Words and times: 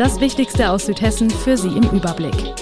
Das 0.00 0.18
Wichtigste 0.18 0.70
aus 0.70 0.86
Südhessen 0.86 1.28
für 1.28 1.58
Sie 1.58 1.76
im 1.76 1.82
Überblick. 1.90 2.54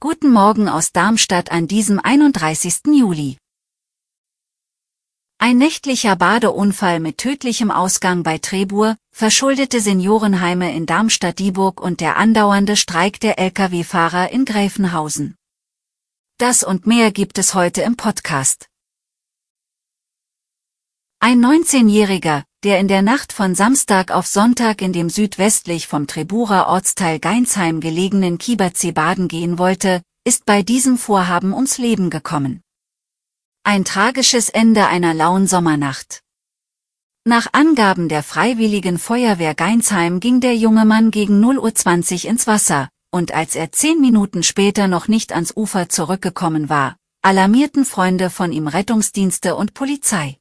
Guten 0.00 0.30
Morgen 0.32 0.70
aus 0.70 0.92
Darmstadt 0.92 1.52
an 1.52 1.68
diesem 1.68 2.00
31. 2.00 2.86
Juli. 2.86 3.36
Ein 5.36 5.58
nächtlicher 5.58 6.16
Badeunfall 6.16 6.98
mit 7.00 7.18
tödlichem 7.18 7.70
Ausgang 7.70 8.22
bei 8.22 8.38
Trebur 8.38 8.96
verschuldete 9.14 9.82
Seniorenheime 9.82 10.74
in 10.74 10.86
Darmstadt-Dieburg 10.86 11.78
und 11.78 12.00
der 12.00 12.16
andauernde 12.16 12.76
Streik 12.76 13.20
der 13.20 13.38
Lkw-Fahrer 13.38 14.32
in 14.32 14.46
Gräfenhausen. 14.46 15.36
Das 16.38 16.64
und 16.64 16.86
mehr 16.86 17.12
gibt 17.12 17.36
es 17.36 17.52
heute 17.54 17.82
im 17.82 17.96
Podcast. 17.96 18.67
Ein 21.20 21.44
19-Jähriger, 21.44 22.44
der 22.62 22.78
in 22.78 22.86
der 22.86 23.02
Nacht 23.02 23.32
von 23.32 23.56
Samstag 23.56 24.12
auf 24.12 24.28
Sonntag 24.28 24.80
in 24.80 24.92
dem 24.92 25.10
südwestlich 25.10 25.88
vom 25.88 26.06
Treburer 26.06 26.68
Ortsteil 26.68 27.18
Geinsheim 27.18 27.80
gelegenen 27.80 28.38
Kieberzee 28.38 28.92
baden 28.92 29.26
gehen 29.26 29.58
wollte, 29.58 30.00
ist 30.22 30.46
bei 30.46 30.62
diesem 30.62 30.96
Vorhaben 30.96 31.52
ums 31.52 31.76
Leben 31.76 32.08
gekommen. 32.08 32.62
Ein 33.64 33.84
tragisches 33.84 34.48
Ende 34.48 34.86
einer 34.86 35.12
lauen 35.12 35.48
Sommernacht. 35.48 36.22
Nach 37.24 37.48
Angaben 37.52 38.08
der 38.08 38.22
Freiwilligen 38.22 38.96
Feuerwehr 38.96 39.56
Geinsheim 39.56 40.20
ging 40.20 40.40
der 40.40 40.56
junge 40.56 40.84
Mann 40.84 41.10
gegen 41.10 41.44
0.20 41.44 42.24
Uhr 42.24 42.30
ins 42.30 42.46
Wasser, 42.46 42.90
und 43.10 43.34
als 43.34 43.56
er 43.56 43.72
zehn 43.72 44.00
Minuten 44.00 44.44
später 44.44 44.86
noch 44.86 45.08
nicht 45.08 45.32
ans 45.32 45.52
Ufer 45.56 45.88
zurückgekommen 45.88 46.68
war, 46.68 46.96
alarmierten 47.22 47.84
Freunde 47.84 48.30
von 48.30 48.52
ihm 48.52 48.68
Rettungsdienste 48.68 49.56
und 49.56 49.74
Polizei. 49.74 50.38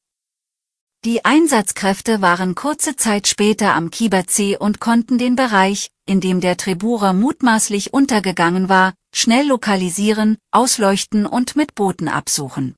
Die 1.07 1.23
Einsatzkräfte 1.23 2.21
waren 2.21 2.53
kurze 2.53 2.97
Zeit 2.97 3.29
später 3.29 3.75
am 3.75 3.91
Kieberzee 3.91 4.57
und 4.57 4.81
konnten 4.81 5.17
den 5.17 5.37
Bereich, 5.37 5.89
in 6.05 6.19
dem 6.19 6.41
der 6.41 6.57
Treburer 6.57 7.13
mutmaßlich 7.13 7.93
untergegangen 7.93 8.67
war, 8.67 8.93
schnell 9.15 9.47
lokalisieren, 9.47 10.37
ausleuchten 10.51 11.25
und 11.25 11.55
mit 11.55 11.75
Booten 11.75 12.09
absuchen. 12.09 12.75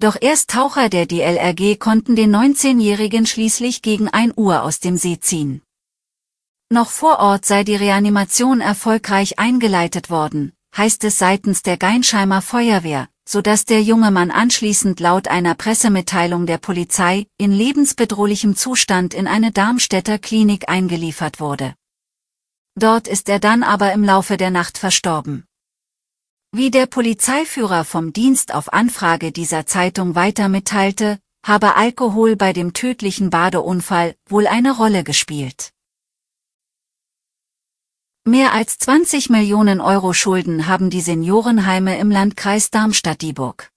Doch 0.00 0.16
erst 0.18 0.48
Taucher 0.48 0.88
der 0.88 1.04
DLRG 1.04 1.78
konnten 1.78 2.16
den 2.16 2.34
19-Jährigen 2.34 3.26
schließlich 3.26 3.82
gegen 3.82 4.08
1 4.08 4.32
Uhr 4.38 4.62
aus 4.62 4.80
dem 4.80 4.96
See 4.96 5.20
ziehen. 5.20 5.60
Noch 6.70 6.88
vor 6.88 7.18
Ort 7.18 7.44
sei 7.44 7.62
die 7.62 7.76
Reanimation 7.76 8.62
erfolgreich 8.62 9.38
eingeleitet 9.38 10.08
worden, 10.08 10.54
heißt 10.74 11.04
es 11.04 11.18
seitens 11.18 11.62
der 11.62 11.76
Geinsheimer 11.76 12.40
Feuerwehr, 12.40 13.10
so 13.30 13.42
dass 13.42 13.66
der 13.66 13.82
junge 13.82 14.10
Mann 14.10 14.30
anschließend 14.30 15.00
laut 15.00 15.28
einer 15.28 15.54
Pressemitteilung 15.54 16.46
der 16.46 16.56
Polizei 16.56 17.26
in 17.36 17.52
lebensbedrohlichem 17.52 18.56
Zustand 18.56 19.12
in 19.12 19.26
eine 19.26 19.52
Darmstädter 19.52 20.18
Klinik 20.18 20.70
eingeliefert 20.70 21.38
wurde. 21.38 21.74
Dort 22.74 23.06
ist 23.06 23.28
er 23.28 23.38
dann 23.38 23.62
aber 23.62 23.92
im 23.92 24.02
Laufe 24.02 24.38
der 24.38 24.50
Nacht 24.50 24.78
verstorben. 24.78 25.44
Wie 26.52 26.70
der 26.70 26.86
Polizeiführer 26.86 27.84
vom 27.84 28.14
Dienst 28.14 28.54
auf 28.54 28.72
Anfrage 28.72 29.30
dieser 29.30 29.66
Zeitung 29.66 30.14
weiter 30.14 30.48
mitteilte, 30.48 31.18
habe 31.44 31.76
Alkohol 31.76 32.34
bei 32.34 32.54
dem 32.54 32.72
tödlichen 32.72 33.28
Badeunfall 33.28 34.14
wohl 34.26 34.46
eine 34.46 34.74
Rolle 34.74 35.04
gespielt. 35.04 35.74
Mehr 38.28 38.52
als 38.52 38.76
20 38.76 39.30
Millionen 39.30 39.80
Euro 39.80 40.12
Schulden 40.12 40.66
haben 40.66 40.90
die 40.90 41.00
Seniorenheime 41.00 41.98
im 41.98 42.10
Landkreis 42.10 42.70
Darmstadt-Dieburg. 42.70 43.70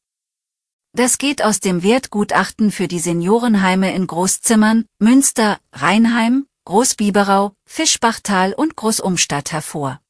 Das 0.91 1.17
geht 1.17 1.41
aus 1.41 1.61
dem 1.61 1.83
Wertgutachten 1.83 2.69
für 2.69 2.89
die 2.89 2.99
Seniorenheime 2.99 3.95
in 3.95 4.07
Großzimmern, 4.07 4.83
Münster, 4.99 5.57
Rheinheim, 5.71 6.47
Großbiberau, 6.65 7.53
Fischbachtal 7.65 8.51
und 8.51 8.75
Großumstadt 8.75 9.53
hervor. 9.53 10.01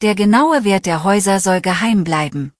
Der 0.00 0.14
genaue 0.14 0.64
Wert 0.64 0.86
der 0.86 1.04
Häuser 1.04 1.38
soll 1.38 1.60
geheim 1.60 2.02
bleiben. 2.02 2.54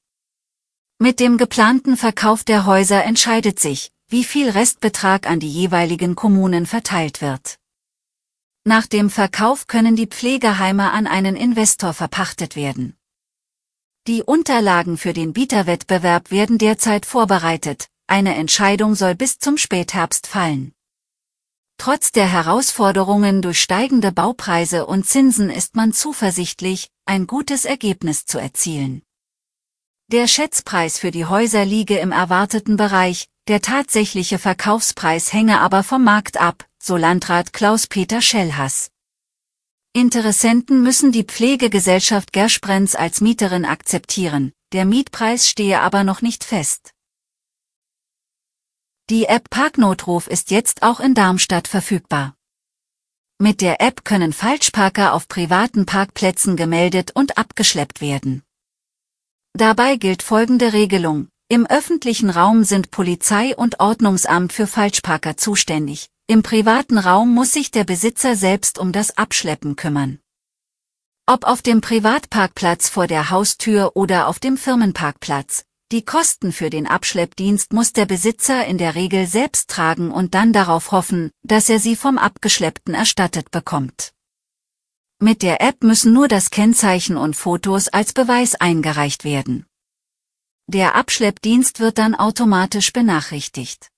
Mit 0.98 1.18
dem 1.18 1.38
geplanten 1.38 1.96
Verkauf 1.96 2.44
der 2.44 2.66
Häuser 2.66 3.02
entscheidet 3.04 3.58
sich, 3.58 3.90
wie 4.08 4.22
viel 4.22 4.50
Restbetrag 4.50 5.30
an 5.30 5.40
die 5.40 5.50
jeweiligen 5.50 6.14
Kommunen 6.14 6.66
verteilt 6.66 7.22
wird. 7.22 7.58
Nach 8.66 8.86
dem 8.86 9.10
Verkauf 9.10 9.66
können 9.66 9.94
die 9.94 10.06
Pflegeheime 10.06 10.90
an 10.90 11.06
einen 11.06 11.36
Investor 11.36 11.92
verpachtet 11.92 12.56
werden. 12.56 12.96
Die 14.06 14.22
Unterlagen 14.22 14.96
für 14.96 15.12
den 15.12 15.34
Bieterwettbewerb 15.34 16.30
werden 16.30 16.56
derzeit 16.56 17.04
vorbereitet, 17.04 17.88
eine 18.06 18.34
Entscheidung 18.34 18.94
soll 18.94 19.16
bis 19.16 19.38
zum 19.38 19.58
Spätherbst 19.58 20.26
fallen. 20.26 20.72
Trotz 21.76 22.10
der 22.10 22.26
Herausforderungen 22.26 23.42
durch 23.42 23.60
steigende 23.60 24.12
Baupreise 24.12 24.86
und 24.86 25.06
Zinsen 25.06 25.50
ist 25.50 25.76
man 25.76 25.92
zuversichtlich, 25.92 26.88
ein 27.04 27.26
gutes 27.26 27.66
Ergebnis 27.66 28.24
zu 28.24 28.38
erzielen. 28.38 29.02
Der 30.10 30.26
Schätzpreis 30.26 30.98
für 30.98 31.10
die 31.10 31.26
Häuser 31.26 31.66
liege 31.66 31.98
im 31.98 32.12
erwarteten 32.12 32.78
Bereich, 32.78 33.26
der 33.46 33.60
tatsächliche 33.60 34.38
Verkaufspreis 34.38 35.34
hänge 35.34 35.60
aber 35.60 35.82
vom 35.82 36.02
Markt 36.02 36.40
ab, 36.40 36.66
so 36.86 36.98
Landrat 36.98 37.54
Klaus-Peter 37.54 38.20
Schellhass. 38.20 38.90
Interessenten 39.94 40.82
müssen 40.82 41.12
die 41.12 41.24
Pflegegesellschaft 41.24 42.30
Gersprenz 42.34 42.94
als 42.94 43.22
Mieterin 43.22 43.64
akzeptieren, 43.64 44.52
der 44.72 44.84
Mietpreis 44.84 45.48
stehe 45.48 45.80
aber 45.80 46.04
noch 46.04 46.20
nicht 46.20 46.44
fest. 46.44 46.92
Die 49.08 49.24
App 49.24 49.48
Parknotruf 49.48 50.26
ist 50.26 50.50
jetzt 50.50 50.82
auch 50.82 51.00
in 51.00 51.14
Darmstadt 51.14 51.68
verfügbar. 51.68 52.36
Mit 53.38 53.62
der 53.62 53.80
App 53.80 54.04
können 54.04 54.34
Falschparker 54.34 55.14
auf 55.14 55.26
privaten 55.26 55.86
Parkplätzen 55.86 56.54
gemeldet 56.54 57.12
und 57.14 57.38
abgeschleppt 57.38 58.02
werden. 58.02 58.42
Dabei 59.54 59.96
gilt 59.96 60.22
folgende 60.22 60.74
Regelung. 60.74 61.28
Im 61.48 61.64
öffentlichen 61.64 62.28
Raum 62.28 62.62
sind 62.62 62.90
Polizei 62.90 63.56
und 63.56 63.80
Ordnungsamt 63.80 64.52
für 64.52 64.66
Falschparker 64.66 65.38
zuständig, 65.38 66.10
im 66.26 66.42
privaten 66.42 66.96
Raum 66.96 67.34
muss 67.34 67.52
sich 67.52 67.70
der 67.70 67.84
Besitzer 67.84 68.34
selbst 68.34 68.78
um 68.78 68.92
das 68.92 69.18
Abschleppen 69.18 69.76
kümmern. 69.76 70.20
Ob 71.26 71.44
auf 71.44 71.60
dem 71.60 71.82
Privatparkplatz 71.82 72.88
vor 72.88 73.06
der 73.06 73.30
Haustür 73.30 73.92
oder 73.94 74.28
auf 74.28 74.38
dem 74.38 74.56
Firmenparkplatz, 74.56 75.64
die 75.92 76.02
Kosten 76.02 76.52
für 76.52 76.70
den 76.70 76.86
Abschleppdienst 76.86 77.74
muss 77.74 77.92
der 77.92 78.06
Besitzer 78.06 78.64
in 78.66 78.78
der 78.78 78.94
Regel 78.94 79.26
selbst 79.26 79.68
tragen 79.68 80.10
und 80.10 80.34
dann 80.34 80.54
darauf 80.54 80.92
hoffen, 80.92 81.30
dass 81.42 81.68
er 81.68 81.78
sie 81.78 81.94
vom 81.94 82.16
Abgeschleppten 82.16 82.94
erstattet 82.94 83.50
bekommt. 83.50 84.12
Mit 85.20 85.42
der 85.42 85.60
App 85.60 85.84
müssen 85.84 86.12
nur 86.14 86.28
das 86.28 86.50
Kennzeichen 86.50 87.18
und 87.18 87.36
Fotos 87.36 87.88
als 87.88 88.14
Beweis 88.14 88.54
eingereicht 88.54 89.24
werden. 89.24 89.66
Der 90.66 90.94
Abschleppdienst 90.94 91.80
wird 91.80 91.98
dann 91.98 92.14
automatisch 92.14 92.92
benachrichtigt. 92.92 93.90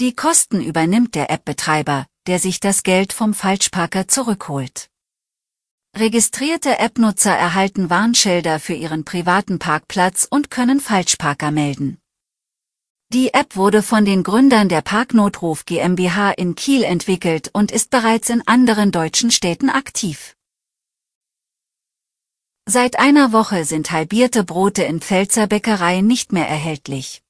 Die 0.00 0.14
Kosten 0.14 0.60
übernimmt 0.60 1.16
der 1.16 1.28
App-Betreiber, 1.28 2.06
der 2.28 2.38
sich 2.38 2.60
das 2.60 2.84
Geld 2.84 3.12
vom 3.12 3.34
Falschparker 3.34 4.06
zurückholt. 4.06 4.90
Registrierte 5.96 6.78
App-Nutzer 6.78 7.36
erhalten 7.36 7.90
Warnschilder 7.90 8.60
für 8.60 8.74
ihren 8.74 9.04
privaten 9.04 9.58
Parkplatz 9.58 10.24
und 10.30 10.52
können 10.52 10.78
Falschparker 10.78 11.50
melden. 11.50 11.98
Die 13.12 13.34
App 13.34 13.56
wurde 13.56 13.82
von 13.82 14.04
den 14.04 14.22
Gründern 14.22 14.68
der 14.68 14.82
Parknotruf 14.82 15.64
GmbH 15.64 16.30
in 16.30 16.54
Kiel 16.54 16.84
entwickelt 16.84 17.50
und 17.52 17.72
ist 17.72 17.90
bereits 17.90 18.30
in 18.30 18.46
anderen 18.46 18.92
deutschen 18.92 19.32
Städten 19.32 19.68
aktiv. 19.68 20.36
Seit 22.66 23.00
einer 23.00 23.32
Woche 23.32 23.64
sind 23.64 23.90
halbierte 23.90 24.44
Brote 24.44 24.84
in 24.84 25.00
Pfälzer 25.00 25.48
Bäckereien 25.48 26.06
nicht 26.06 26.32
mehr 26.32 26.48
erhältlich. 26.48 27.24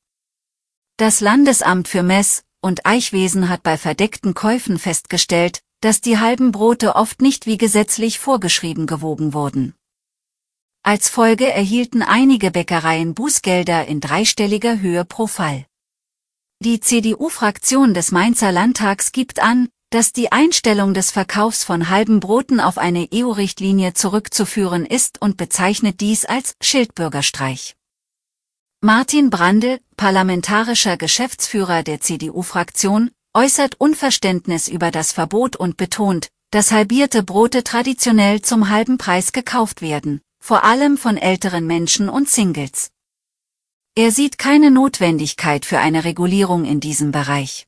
Das 0.99 1.21
Landesamt 1.23 1.89
für 1.89 2.03
Mess- 2.03 2.45
und 2.61 2.87
Eichwesen 2.87 3.49
hat 3.49 3.63
bei 3.63 3.79
verdeckten 3.79 4.35
Käufen 4.35 4.79
festgestellt, 4.79 5.61
dass 5.81 6.01
die 6.01 6.19
halben 6.19 6.53
Brote 6.53 6.97
oft 6.97 7.23
nicht 7.23 7.47
wie 7.47 7.59
gesetzlich 7.59 8.19
vorgeschrieben 8.19 8.87
gewogen 8.87 9.33
wurden. 9.33 9.75
Als 10.83 11.09
Folge 11.09 11.53
erhielten 11.53 12.03
einige 12.03 12.51
Bäckereien 12.51 13.15
Bußgelder 13.15 13.87
in 13.87 14.01
dreistelliger 14.01 14.81
Höhe 14.81 15.05
pro 15.05 15.27
Fall. 15.27 15.67
Die 16.61 16.81
CDU-Fraktion 16.81 17.95
des 17.95 18.11
Mainzer 18.11 18.51
Landtags 18.51 19.13
gibt 19.13 19.41
an, 19.41 19.69
dass 19.91 20.13
die 20.13 20.33
Einstellung 20.33 20.93
des 20.93 21.11
Verkaufs 21.11 21.65
von 21.65 21.89
halben 21.89 22.21
Broten 22.21 22.61
auf 22.61 22.79
eine 22.79 23.09
EU-Richtlinie 23.15 23.95
zurückzuführen 23.95 24.85
ist 24.85 25.23
und 25.23 25.37
bezeichnet 25.37 26.01
dies 26.01 26.25
als 26.25 26.57
Schildbürgerstreich. 26.61 27.78
Martin 28.81 29.29
Brande, 29.29 29.81
parlamentarischer 29.97 30.97
Geschäftsführer 30.97 31.83
der 31.83 32.01
CDU-Fraktion, 32.01 33.11
äußert 33.35 33.75
Unverständnis 33.81 34.69
über 34.69 34.93
das 34.93 35.11
Verbot 35.11 35.57
und 35.57 35.77
betont, 35.77 36.29
dass 36.53 36.71
halbierte 36.71 37.25
Brote 37.25 37.65
traditionell 37.65 38.41
zum 38.41 38.69
halben 38.69 38.97
Preis 38.97 39.33
gekauft 39.33 39.83
werden, 39.83 40.21
vor 40.39 40.63
allem 40.63 40.97
von 40.97 41.17
älteren 41.17 41.67
Menschen 41.67 42.09
und 42.09 42.29
Singles. 42.31 42.93
Er 43.97 44.13
sieht 44.13 44.39
keine 44.39 44.71
Notwendigkeit 44.71 45.65
für 45.65 45.81
eine 45.81 46.05
Regulierung 46.05 46.65
in 46.65 46.79
diesem 46.79 47.11
Bereich. 47.11 47.67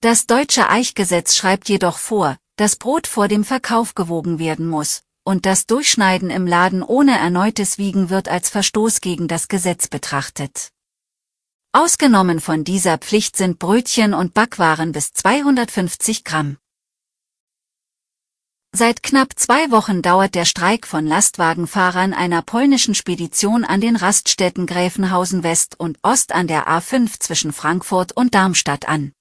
Das 0.00 0.24
deutsche 0.24 0.70
Eichgesetz 0.70 1.36
schreibt 1.36 1.68
jedoch 1.68 1.98
vor, 1.98 2.38
dass 2.56 2.76
Brot 2.76 3.06
vor 3.06 3.28
dem 3.28 3.44
Verkauf 3.44 3.94
gewogen 3.94 4.38
werden 4.38 4.70
muss, 4.70 5.02
und 5.28 5.44
das 5.44 5.66
Durchschneiden 5.66 6.30
im 6.30 6.46
Laden 6.46 6.82
ohne 6.82 7.18
erneutes 7.18 7.76
Wiegen 7.76 8.08
wird 8.08 8.30
als 8.30 8.48
Verstoß 8.48 9.02
gegen 9.02 9.28
das 9.28 9.48
Gesetz 9.48 9.86
betrachtet. 9.86 10.70
Ausgenommen 11.70 12.40
von 12.40 12.64
dieser 12.64 12.96
Pflicht 12.96 13.36
sind 13.36 13.58
Brötchen 13.58 14.14
und 14.14 14.32
Backwaren 14.32 14.92
bis 14.92 15.12
250 15.12 16.24
Gramm. 16.24 16.56
Seit 18.74 19.02
knapp 19.02 19.38
zwei 19.38 19.70
Wochen 19.70 20.00
dauert 20.00 20.34
der 20.34 20.46
Streik 20.46 20.86
von 20.86 21.06
Lastwagenfahrern 21.06 22.14
einer 22.14 22.40
polnischen 22.40 22.94
Spedition 22.94 23.66
an 23.66 23.82
den 23.82 23.96
Raststätten 23.96 24.64
Gräfenhausen 24.64 25.42
West 25.42 25.78
und 25.78 25.98
Ost 26.02 26.32
an 26.32 26.46
der 26.46 26.68
A5 26.68 27.20
zwischen 27.20 27.52
Frankfurt 27.52 28.12
und 28.12 28.34
Darmstadt 28.34 28.88
an. 28.88 29.12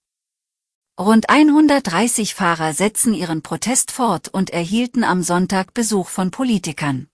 Rund 0.99 1.29
130 1.29 2.33
Fahrer 2.33 2.73
setzen 2.73 3.13
ihren 3.13 3.43
Protest 3.43 3.91
fort 3.91 4.29
und 4.29 4.49
erhielten 4.49 5.03
am 5.03 5.21
Sonntag 5.21 5.75
Besuch 5.75 6.09
von 6.09 6.31
Politikern. 6.31 7.07